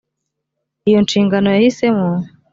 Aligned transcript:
iyo 0.89 0.99
nshingano 1.05 1.47
yahisemo 1.55 2.07